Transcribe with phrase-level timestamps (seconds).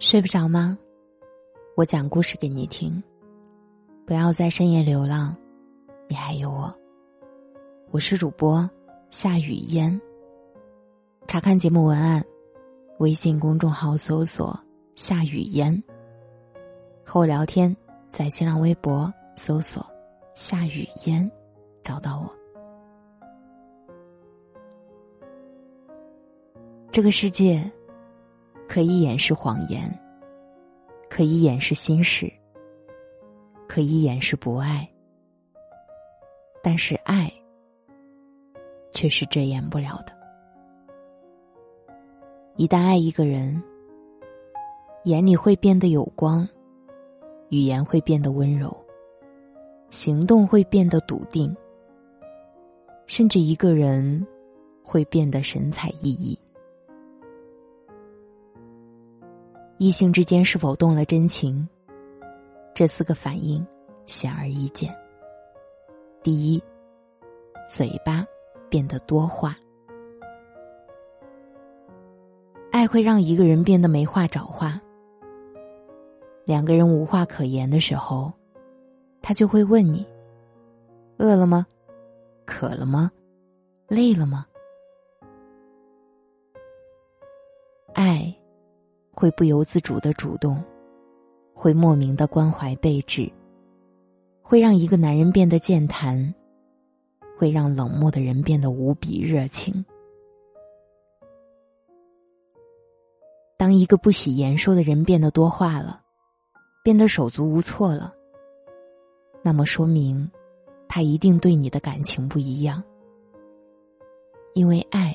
[0.00, 0.78] 睡不着吗？
[1.76, 3.02] 我讲故事给你听。
[4.06, 5.36] 不要在深夜流浪，
[6.06, 6.72] 你还有我。
[7.90, 8.68] 我是主播
[9.10, 10.00] 夏雨嫣。
[11.26, 12.24] 查看节目文案，
[12.98, 14.56] 微信公众号搜索
[14.94, 15.82] “夏雨嫣”。
[17.04, 17.76] 和我聊天，
[18.12, 19.84] 在新浪微博搜索
[20.32, 21.28] “夏雨嫣”，
[21.82, 22.32] 找到我。
[26.92, 27.68] 这个世界
[28.68, 29.92] 可以掩饰谎言，
[31.08, 32.30] 可以掩饰心事，
[33.66, 34.88] 可以掩饰不爱，
[36.62, 37.32] 但是爱
[38.92, 40.12] 却是遮掩不了的。
[42.56, 43.60] 一旦爱一个人，
[45.04, 46.46] 眼里会变得有光。
[47.50, 48.76] 语言会变得温柔，
[49.88, 51.56] 行动会变得笃定，
[53.06, 54.26] 甚至一个人
[54.82, 56.38] 会变得神采奕奕。
[59.78, 61.66] 异性之间是否动了真情？
[62.74, 63.64] 这四个反应
[64.06, 64.92] 显而易见。
[66.20, 66.60] 第一，
[67.68, 68.26] 嘴巴
[68.68, 69.56] 变得多话，
[72.72, 74.80] 爱会让一个人变得没话找话。
[76.44, 78.32] 两个人无话可言的时候，
[79.22, 80.04] 他就会问你
[81.18, 81.64] ：“饿了吗？
[82.44, 83.12] 渴了吗？
[83.86, 84.44] 累了吗？”
[87.94, 88.34] 爱
[89.18, 90.62] 会不由自主的主动，
[91.52, 93.28] 会莫名的关怀备至，
[94.40, 96.32] 会让一个男人变得健谈，
[97.36, 99.84] 会让冷漠的人变得无比热情。
[103.56, 106.02] 当一个不喜言说的人变得多话了。
[106.84, 108.14] 变得手足无措了，
[109.42, 110.30] 那么说明，
[110.88, 112.82] 他一定对你的感情不一样。
[114.54, 115.14] 因为爱，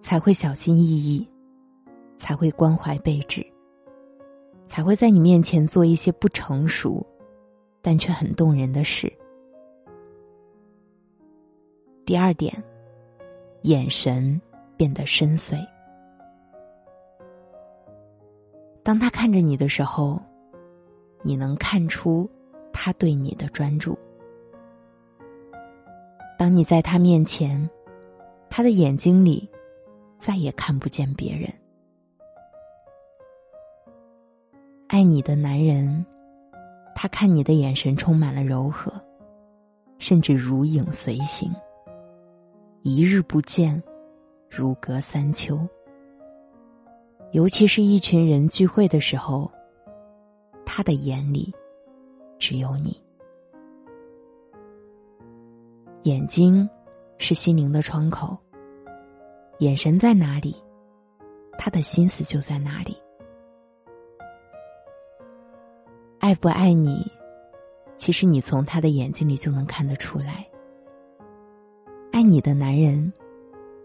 [0.00, 1.28] 才会小心翼翼，
[2.18, 3.46] 才会关怀备至，
[4.66, 7.04] 才会在你面前做一些不成熟，
[7.80, 9.12] 但却很动人的事。
[12.04, 12.62] 第二点，
[13.62, 14.40] 眼神
[14.76, 15.58] 变得深邃。
[18.82, 20.20] 当他看着你的时候。
[21.26, 22.28] 你能看出
[22.70, 23.98] 他对你的专注。
[26.38, 27.66] 当你在他面前，
[28.50, 29.48] 他的眼睛里
[30.18, 31.50] 再也看不见别人。
[34.94, 36.06] 爱你的男人，
[36.94, 38.92] 他看你的眼神充满了柔和，
[39.98, 41.52] 甚至如影随形。
[42.82, 43.82] 一日不见，
[44.48, 45.58] 如隔三秋。
[47.32, 49.50] 尤其是一群人聚会的时候。
[50.64, 51.52] 他的眼里
[52.38, 52.96] 只有你。
[56.04, 56.68] 眼睛
[57.18, 58.38] 是心灵的窗口，
[59.58, 60.54] 眼神在哪里，
[61.58, 62.96] 他的心思就在哪里。
[66.34, 67.06] 爱不爱你，
[67.96, 70.44] 其实你从他的眼睛里就能看得出来。
[72.10, 73.12] 爱你的男人，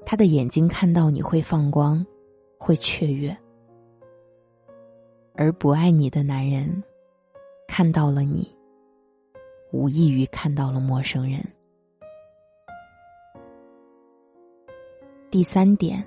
[0.03, 2.03] 他的眼睛看到你会放光，
[2.57, 3.37] 会雀跃。
[5.35, 6.83] 而不爱你的男人，
[7.67, 8.51] 看到了你，
[9.71, 11.39] 无异于看到了陌生人。
[15.29, 16.03] 第三点，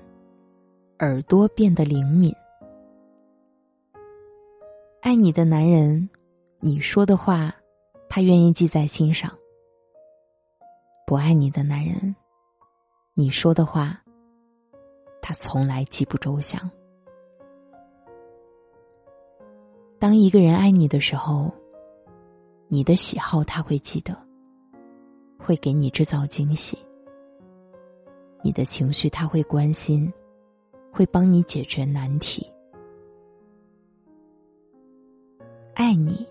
[0.98, 2.34] 耳朵变得灵敏。
[5.03, 6.09] 爱你的男人，
[6.64, 7.52] 你说的话，
[8.08, 9.28] 他愿意记在心上；
[11.04, 12.14] 不爱你的男人，
[13.14, 14.00] 你说的话，
[15.20, 16.70] 他从来记不周详。
[19.98, 21.52] 当一个人爱你的时候，
[22.68, 24.16] 你的喜好他会记得，
[25.40, 26.78] 会给你制造惊喜；
[28.40, 30.12] 你的情绪他会关心，
[30.92, 32.46] 会帮你解决难题。
[35.74, 36.24] 爱你，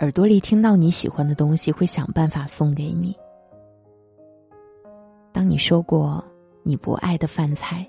[0.00, 3.14] 耳朵里听到你喜欢的东西，会想办法送给你。
[5.30, 6.24] 当你说过
[6.62, 7.86] 你不爱的饭菜，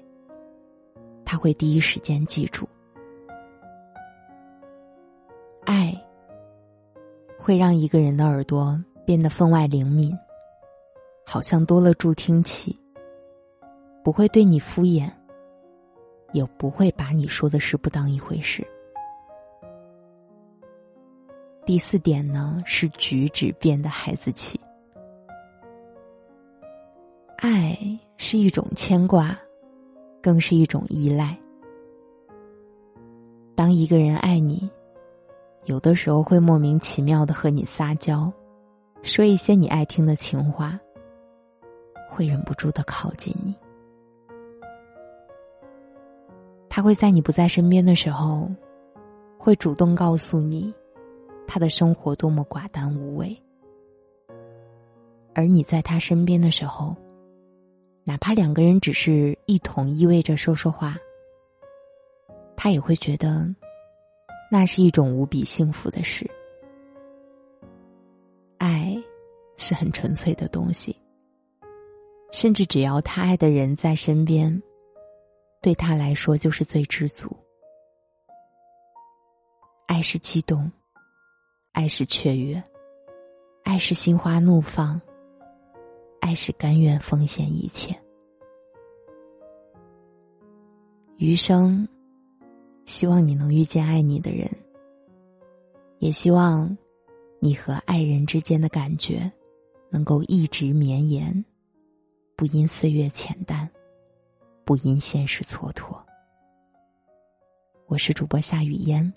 [1.24, 2.68] 他会第一时间记住。
[5.63, 5.98] 爱
[7.40, 10.14] 会让一个人的耳朵变得分外灵敏，
[11.25, 12.78] 好像多了助听器，
[14.04, 15.10] 不会对你敷衍，
[16.34, 18.68] 也不会把你说的事不当一回事。
[21.66, 24.60] 第四点呢，是举止变得孩子气。
[27.38, 27.78] 爱
[28.18, 29.38] 是一种牵挂，
[30.22, 31.38] 更是一种依赖。
[33.56, 34.69] 当一个人爱你。
[35.66, 38.34] 有的时候会莫名其妙的和你撒娇，
[39.04, 40.78] 说一些你爱听的情话，
[42.10, 43.56] 会忍不住的靠近你。
[46.68, 48.50] 他会在你不在身边的时候，
[49.38, 50.74] 会主动告诉你，
[51.53, 53.38] 他的生活多么寡淡无味。
[55.36, 56.95] 而你在他身边的时候，
[58.06, 60.95] 哪怕两个人只是一同依偎着说说话，
[62.56, 63.53] 他也会觉得，
[64.50, 66.25] 那是一种无比幸福的事。
[68.57, 68.95] 爱，
[69.57, 70.95] 是很纯粹的东西。
[72.31, 74.63] 甚至只要他爱的人在身边，
[75.62, 77.30] 对他来说就是最知足。
[79.86, 80.71] 爱是激动，
[81.71, 82.62] 爱是雀跃，
[83.63, 85.00] 爱是心花怒放，
[86.19, 87.97] 爱是甘愿奉献一切。
[91.18, 91.88] 余生，
[92.85, 94.50] 希望你能遇见爱你的人，
[96.00, 96.77] 也希望
[97.39, 99.31] 你和爱人之间的感觉
[99.89, 101.44] 能够一直绵延。
[102.35, 103.69] 不因岁月浅淡，
[104.65, 105.95] 不因现实蹉跎。
[107.85, 109.12] 我是主播夏雨嫣，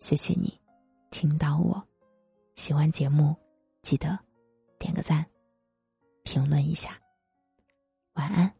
[0.00, 0.52] 谢谢你
[1.10, 1.82] 听到我。
[2.54, 3.34] 喜欢节目，
[3.82, 4.18] 记得
[4.78, 5.24] 点个赞，
[6.24, 6.98] 评论一下。
[8.14, 8.57] 晚安。